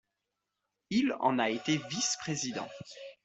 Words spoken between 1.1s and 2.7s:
en a été vice-président.